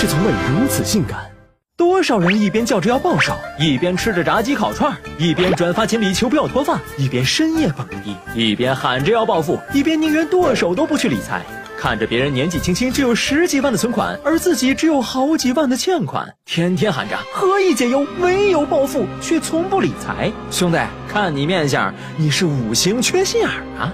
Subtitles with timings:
[0.00, 1.30] 是从未如此性感。
[1.76, 11.42] 多少人一边叫着要暴瘦，一边吃着炸鸡烤串，一边转发锦鲤求不要脱发，一边深夜蹦迪，一边喊着要暴富，一边宁愿剁手都不去理财。
[11.76, 20.32] 看着别人年纪轻轻就有十几万的存款，而自己只有好几万的欠款，天天喊着何以解忧，唯有暴富，却从不理财。
[20.50, 20.78] 兄弟，
[21.12, 23.92] 看你面相，你是五行缺心眼儿啊！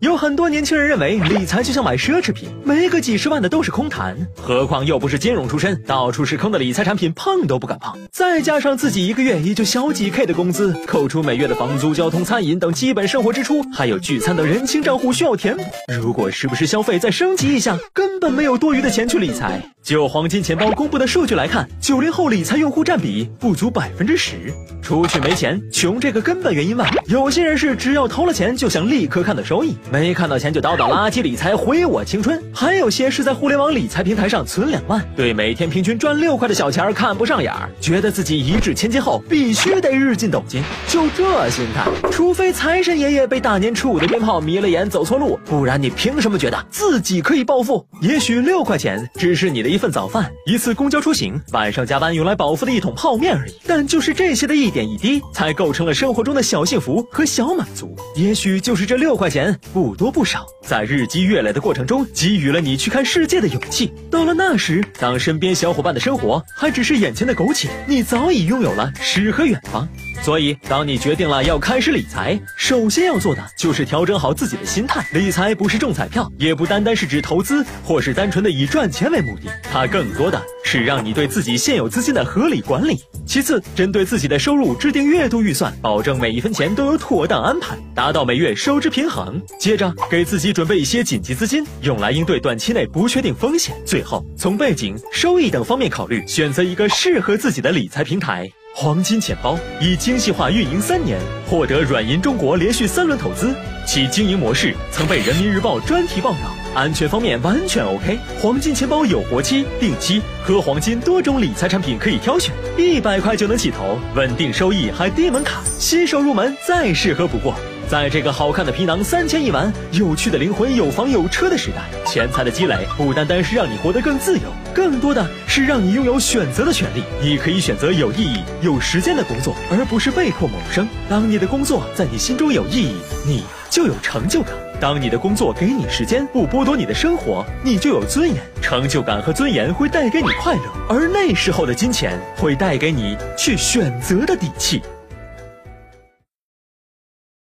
[0.00, 4.16] 有很多年轻人认为理财就像买奢侈品，没个几十万的都是空谈。
[4.40, 7.98] 何况又不是金融出身，到处是坑的理财产品碰都不敢碰。
[8.12, 15.64] 再加上自己一个月也就小几 K 的工资，扣除每月的房租、交通、餐饮等基本生活支出，还有聚餐等人情账户需要填补。
[16.00, 19.60] 如果时不时消费再升级一下，根本没有多余的钱去理财。
[19.82, 24.52] 就黄金钱包公布的数据来看，九零后理财用户占比不足百分之十。
[24.80, 29.74] 除去没钱、穷这个根本原因外，有些人是只要投了钱就想立刻看到收益。
[29.90, 40.62] 没看到钱就叨叨垃圾理财毁我青春，还有些是在互联网理财平台上存两万，对每天平均赚六块的小钱看不上眼儿，觉得自己一掷千金后必须得日进斗金。
[40.86, 47.86] 就这心态，除非财神爷爷被大年初五的鞭炮迷了眼走错路，不然你凭什么觉得自己可以暴富？
[48.02, 57.96] 也许六块钱只是你的一份早饭、一次公交出行、晚上加班用来饱腹的一桶泡面而已，但就是这些的一点一滴，才构成了生活中的小幸福和小满足。
[58.14, 60.08] 也许就是这六块钱不多。
[60.10, 63.92] 不少，在日积月累的过程中，给予了你去看世界的勇气。
[64.10, 69.88] 到了那时，当身边小伙伴的生活还只是眼前的苟且，你早已拥有了诗和远方。
[70.22, 75.06] 所以，当你决定了要开始理财，首先要做的就是调整好自己的心态。
[75.12, 83.00] 理财不是中彩票，也不单单是指投资，或是单纯的以赚钱为目的，它更多的是让你对自己现有资金的合理管理。
[83.24, 89.40] 其次，针对自己的收入制定月度预算，保证每一分钱都有妥当安排，达到每月收支平衡。
[89.58, 93.74] 接着，给自己准备一些紧急资金，用来应对短期内不确定风险。
[93.86, 98.46] 最后，从背景、收益等方面考虑，选择一个适合自己的理财平台。
[98.74, 103.54] 黄金钱包以精细化运营三年，获得软银中国连续三轮投资，
[103.86, 108.16] 其经营模式曾被人民日报专题报道，安全方面完全 OK。
[108.40, 117.52] 黄金钱包有活期、定期和黄金多种理财产品可以挑选，一百块就能起投，稳定收益还低门槛，新手入门再适合不过。
[117.88, 127.02] 在这个好看的皮囊三千一万，有趣的灵魂有房有车的时代，钱财的积累不单单是让你活得更自由，更多的是让你拥有选择的权利。
[127.20, 130.86] 你可以选择有意义、有时间的工作，而不是被迫谋生。
[131.08, 132.96] 当你的工作在你心中有意义，
[133.26, 138.42] 你就有成就感；当你的工作给你时间，不剥夺你的生活，你就有尊严。
[138.60, 144.82] 成就感和尊严会带给你快乐，而那时候的金钱会带给你去选择的底气。